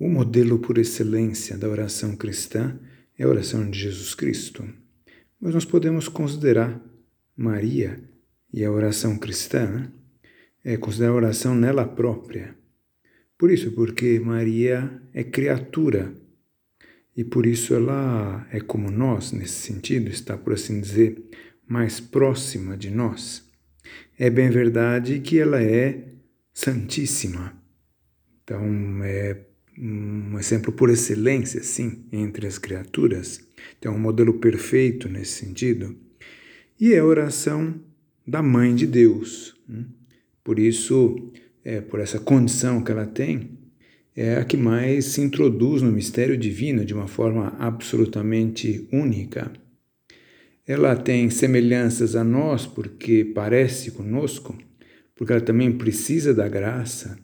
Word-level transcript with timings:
O 0.00 0.08
modelo 0.08 0.58
por 0.58 0.78
excelência 0.78 1.58
da 1.58 1.68
oração 1.68 2.16
cristã 2.16 2.80
é 3.18 3.24
a 3.24 3.28
oração 3.28 3.68
de 3.70 3.78
Jesus 3.78 4.14
Cristo. 4.14 4.66
Mas 5.38 5.52
nós 5.52 5.66
podemos 5.66 6.08
considerar 6.08 6.80
Maria 7.36 8.02
e 8.50 8.64
a 8.64 8.72
oração 8.72 9.18
cristã, 9.18 9.66
né? 9.66 9.92
é 10.64 10.78
considerar 10.78 11.10
a 11.10 11.16
oração 11.16 11.54
nela 11.54 11.86
própria. 11.86 12.56
Por 13.36 13.50
isso, 13.50 13.72
porque 13.72 14.18
Maria 14.18 14.90
é 15.12 15.22
criatura 15.22 16.14
e 17.14 17.22
por 17.22 17.44
isso 17.44 17.74
ela 17.74 18.48
é 18.50 18.58
como 18.58 18.90
nós, 18.90 19.32
nesse 19.32 19.52
sentido, 19.52 20.08
está, 20.08 20.34
por 20.34 20.54
assim 20.54 20.80
dizer, 20.80 21.22
mais 21.68 22.00
próxima 22.00 22.74
de 22.74 22.88
nós. 22.88 23.46
É 24.18 24.30
bem 24.30 24.48
verdade 24.48 25.20
que 25.20 25.38
ela 25.38 25.62
é 25.62 26.14
santíssima. 26.54 27.52
Então, 28.42 28.64
é 29.04 29.49
um 29.80 30.38
exemplo 30.38 30.70
por 30.72 30.90
excelência, 30.90 31.62
sim, 31.62 32.04
entre 32.12 32.46
as 32.46 32.58
criaturas. 32.58 33.40
Então, 33.78 33.94
um 33.94 33.98
modelo 33.98 34.34
perfeito 34.34 35.08
nesse 35.08 35.44
sentido. 35.44 35.96
E 36.78 36.92
é 36.92 36.98
a 36.98 37.04
oração 37.04 37.80
da 38.26 38.42
Mãe 38.42 38.74
de 38.74 38.86
Deus. 38.86 39.56
Né? 39.66 39.86
Por 40.44 40.58
isso, 40.58 41.32
é, 41.64 41.80
por 41.80 41.98
essa 41.98 42.20
condição 42.20 42.82
que 42.82 42.92
ela 42.92 43.06
tem, 43.06 43.58
é 44.14 44.36
a 44.36 44.44
que 44.44 44.56
mais 44.56 45.06
se 45.06 45.22
introduz 45.22 45.80
no 45.80 45.90
mistério 45.90 46.36
divino 46.36 46.84
de 46.84 46.92
uma 46.92 47.08
forma 47.08 47.56
absolutamente 47.58 48.86
única. 48.92 49.50
Ela 50.66 50.94
tem 50.94 51.30
semelhanças 51.30 52.14
a 52.14 52.22
nós 52.22 52.66
porque 52.66 53.24
parece 53.24 53.92
conosco, 53.92 54.56
porque 55.14 55.32
ela 55.32 55.40
também 55.40 55.72
precisa 55.72 56.34
da 56.34 56.48
graça 56.48 57.18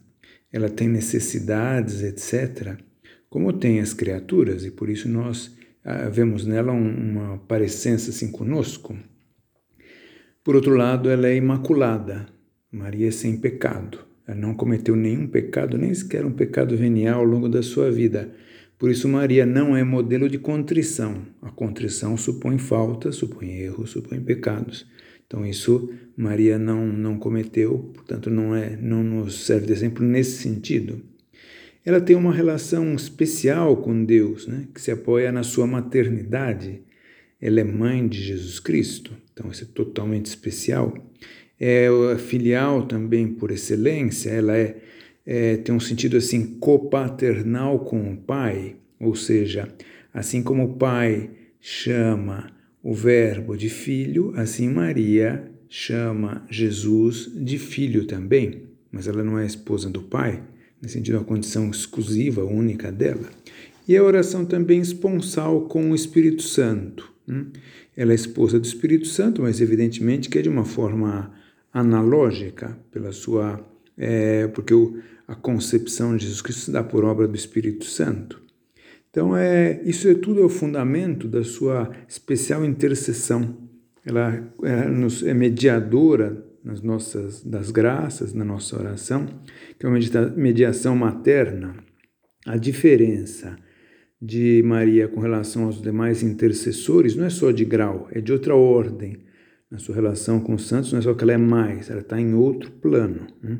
ela 0.51 0.69
tem 0.69 0.87
necessidades, 0.87 2.01
etc., 2.01 2.77
como 3.29 3.51
tem 3.53 3.79
as 3.79 3.93
criaturas, 3.93 4.65
e 4.65 4.71
por 4.71 4.89
isso 4.89 5.09
nós 5.09 5.55
ah, 5.83 6.09
vemos 6.09 6.45
nela 6.45 6.71
uma 6.71 7.37
parecença 7.39 8.09
assim 8.09 8.31
conosco. 8.31 8.97
Por 10.43 10.55
outro 10.55 10.75
lado, 10.75 11.09
ela 11.09 11.27
é 11.27 11.35
imaculada, 11.35 12.27
Maria 12.71 13.07
é 13.07 13.11
sem 13.11 13.37
pecado. 13.37 13.99
Ela 14.27 14.37
não 14.37 14.53
cometeu 14.53 14.95
nenhum 14.95 15.27
pecado, 15.27 15.77
nem 15.77 15.93
sequer 15.93 16.25
um 16.25 16.31
pecado 16.31 16.75
venial 16.75 17.19
ao 17.19 17.25
longo 17.25 17.47
da 17.47 17.63
sua 17.63 17.89
vida. 17.89 18.33
Por 18.77 18.91
isso, 18.91 19.07
Maria 19.07 19.45
não 19.45 19.75
é 19.75 19.83
modelo 19.83 20.29
de 20.29 20.37
contrição. 20.37 21.25
A 21.41 21.49
contrição 21.49 22.15
supõe 22.17 22.57
falta, 22.57 23.11
supõe 23.11 23.51
erros, 23.57 23.91
supõe 23.91 24.19
pecados. 24.19 24.85
Então 25.27 25.45
isso 25.45 25.89
Maria 26.15 26.57
não 26.57 26.87
não 26.87 27.19
cometeu, 27.19 27.91
portanto 27.93 28.29
não 28.29 28.55
é 28.55 28.77
não 28.77 29.03
nos 29.03 29.45
serve 29.45 29.67
de 29.67 29.73
exemplo 29.73 30.03
nesse 30.03 30.41
sentido. 30.41 31.01
Ela 31.85 32.01
tem 32.01 32.15
uma 32.15 32.33
relação 32.33 32.95
especial 32.95 33.77
com 33.77 34.03
Deus, 34.03 34.45
né, 34.47 34.67
que 34.73 34.81
se 34.81 34.91
apoia 34.91 35.31
na 35.31 35.43
sua 35.43 35.65
maternidade. 35.67 36.81
Ela 37.39 37.61
é 37.61 37.63
mãe 37.63 38.05
de 38.07 38.21
Jesus 38.21 38.59
Cristo, 38.59 39.13
então 39.31 39.51
isso 39.51 39.63
é 39.63 39.67
totalmente 39.73 40.25
especial. 40.25 40.93
É 41.59 41.87
filial 42.17 42.85
também 42.85 43.27
por 43.27 43.51
excelência, 43.51 44.29
ela 44.29 44.57
é, 44.57 44.77
é 45.25 45.57
tem 45.57 45.73
um 45.73 45.79
sentido 45.79 46.17
assim 46.17 46.57
copaternal 46.59 47.79
com 47.79 48.11
o 48.11 48.17
pai, 48.17 48.75
ou 48.99 49.15
seja, 49.15 49.67
assim 50.13 50.43
como 50.43 50.63
o 50.63 50.73
pai 50.77 51.29
chama 51.59 52.51
o 52.81 52.93
verbo 52.93 53.55
de 53.55 53.69
filho, 53.69 54.33
assim 54.35 54.69
Maria 54.69 55.51
chama 55.69 56.45
Jesus 56.49 57.29
de 57.35 57.57
filho 57.57 58.05
também, 58.05 58.63
mas 58.91 59.07
ela 59.07 59.23
não 59.23 59.37
é 59.37 59.45
esposa 59.45 59.89
do 59.89 60.01
pai, 60.01 60.43
no 60.81 60.87
sentido 60.87 61.19
da 61.19 61.25
condição 61.25 61.69
exclusiva, 61.69 62.43
única 62.43 62.91
dela. 62.91 63.29
E 63.87 63.95
a 63.95 64.03
oração 64.03 64.45
também 64.45 64.79
esponsal 64.79 65.61
com 65.61 65.91
o 65.91 65.95
Espírito 65.95 66.43
Santo. 66.43 67.11
Hum? 67.27 67.47
Ela 67.95 68.11
é 68.11 68.15
esposa 68.15 68.59
do 68.59 68.65
Espírito 68.65 69.07
Santo, 69.07 69.41
mas 69.41 69.59
evidentemente 69.59 70.29
que 70.29 70.37
é 70.37 70.41
de 70.41 70.49
uma 70.49 70.65
forma 70.65 71.33
analógica, 71.73 72.77
pela 72.91 73.11
sua, 73.11 73.65
é, 73.97 74.47
porque 74.47 74.73
a 75.27 75.35
concepção 75.35 76.15
de 76.15 76.23
Jesus 76.23 76.41
Cristo 76.41 76.61
se 76.65 76.71
dá 76.71 76.83
por 76.83 77.03
obra 77.03 77.27
do 77.27 77.35
Espírito 77.35 77.85
Santo. 77.85 78.41
Então, 79.17 79.35
é, 79.35 79.81
isso 79.83 80.07
é 80.07 80.13
tudo 80.13 80.41
é 80.41 80.45
o 80.45 80.49
fundamento 80.49 81.27
da 81.27 81.43
sua 81.43 81.91
especial 82.07 82.63
intercessão. 82.63 83.57
Ela, 84.05 84.53
nos, 84.91 85.23
é 85.23 85.33
mediadora 85.33 86.45
nas 86.63 86.83
nossas, 86.83 87.43
das 87.43 87.71
graças, 87.71 88.31
na 88.31 88.45
nossa 88.45 88.77
oração, 88.77 89.25
que 89.79 89.87
é 89.87 89.89
uma 89.89 89.97
mediação 90.35 90.95
materna. 90.95 91.77
A 92.45 92.57
diferença 92.57 93.57
de 94.21 94.61
Maria 94.63 95.07
com 95.07 95.19
relação 95.19 95.63
aos 95.63 95.81
demais 95.81 96.21
intercessores 96.21 97.15
não 97.15 97.25
é 97.25 97.31
só 97.31 97.49
de 97.49 97.65
grau, 97.65 98.07
é 98.11 98.21
de 98.21 98.31
outra 98.31 98.53
ordem. 98.53 99.17
Na 99.71 99.79
sua 99.79 99.95
relação 99.95 100.39
com 100.39 100.53
os 100.53 100.67
santos, 100.67 100.91
não 100.91 100.99
é 100.99 101.01
só 101.01 101.15
que 101.15 101.23
ela 101.23 101.33
é 101.33 101.37
mais, 101.37 101.89
ela 101.89 102.01
está 102.01 102.21
em 102.21 102.35
outro 102.35 102.69
plano. 102.69 103.25
Né? 103.41 103.57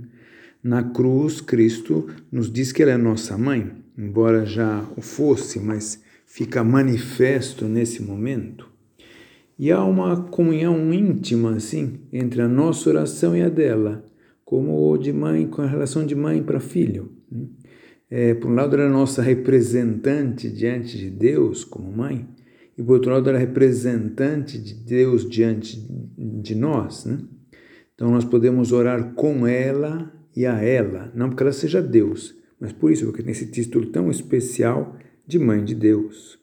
Na 0.64 0.84
cruz, 0.84 1.42
Cristo 1.42 2.08
nos 2.32 2.54
diz 2.54 2.72
que 2.72 2.84
ela 2.84 2.92
é 2.92 2.98
nossa 2.98 3.36
mãe 3.40 3.87
embora 3.98 4.46
já 4.46 4.86
o 4.96 5.02
fosse, 5.02 5.60
mas 5.60 6.02
fica 6.26 6.64
manifesto 6.64 7.66
nesse 7.66 8.04
momento. 8.04 8.70
E 9.58 9.72
há 9.72 9.84
uma 9.84 10.16
comunhão 10.24 10.94
íntima, 10.94 11.56
assim, 11.56 12.02
entre 12.14 12.42
a 12.42 12.48
nossa 12.48 12.90
oração 12.90 13.36
e 13.36 13.42
a 13.42 13.50
dela, 13.50 14.06
como 14.46 14.96
de 14.98 15.12
mãe, 15.12 15.48
com 15.48 15.64
a 15.64 15.68
relação 15.68 16.06
de 16.06 16.16
mãe 16.16 16.44
para 16.44 16.60
filho. 16.60 17.12
É, 18.10 18.36
por 18.36 18.52
um 18.52 18.54
lado, 18.54 18.76
ela 18.76 18.86
é 18.86 18.90
nossa 18.90 19.22
representante 19.22 20.50
diante 20.50 20.98
de 20.98 21.10
Deus, 21.10 21.64
como 21.64 21.92
mãe, 21.92 22.28
e 22.78 22.84
por 22.84 22.94
outro 22.94 23.12
lado, 23.12 23.28
ela 23.30 23.40
é 23.40 23.42
representante 23.42 24.60
de 24.60 24.76
Deus 24.76 25.28
diante 25.28 25.84
de 26.18 26.54
nós. 26.54 27.06
Né? 27.06 27.18
Então, 27.96 28.12
nós 28.12 28.24
podemos 28.24 28.72
orar 28.72 29.16
com 29.16 29.48
ela 29.48 30.14
e 30.36 30.46
a 30.46 30.62
ela, 30.62 31.12
não 31.16 31.30
porque 31.30 31.42
ela 31.42 31.52
seja 31.52 31.82
Deus, 31.82 32.38
mas 32.60 32.72
por 32.72 32.92
isso, 32.92 33.06
porque 33.06 33.24
tem 33.24 33.32
esse 33.32 33.48
título 33.48 33.88
tão 33.88 34.10
especial 34.10 34.98
de 35.26 35.38
Mãe 35.38 35.64
de 35.64 35.76
Deus. 35.76 36.40